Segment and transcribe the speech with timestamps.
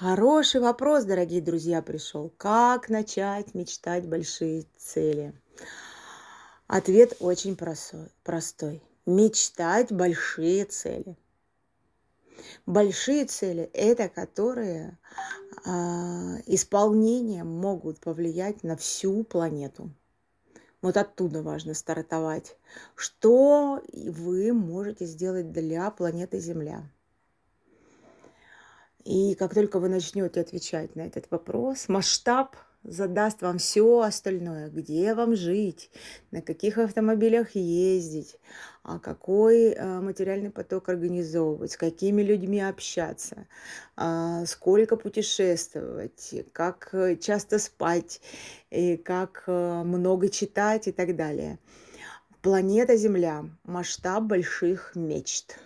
[0.00, 2.32] Хороший вопрос, дорогие друзья, пришел.
[2.36, 5.34] Как начать мечтать большие цели?
[6.68, 8.80] Ответ очень простой.
[9.06, 11.16] Мечтать большие цели.
[12.64, 14.96] Большие цели– это которые
[15.64, 15.70] э,
[16.46, 19.90] исполнением могут повлиять на всю планету.
[20.80, 22.56] Вот оттуда важно стартовать.
[22.94, 26.88] Что вы можете сделать для планеты Земля?
[29.08, 35.14] И как только вы начнете отвечать на этот вопрос, масштаб задаст вам все остальное, где
[35.14, 35.90] вам жить,
[36.30, 38.36] на каких автомобилях ездить,
[38.82, 43.46] а какой э, материальный поток организовывать, с какими людьми общаться,
[43.96, 48.20] а, сколько путешествовать, как э, часто спать,
[48.68, 50.86] и как э, много читать?
[50.86, 51.58] И так далее.
[52.42, 53.46] Планета Земля.
[53.64, 55.58] Масштаб больших мечт.